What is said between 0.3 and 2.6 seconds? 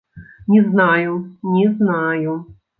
Не знаю, не знаю.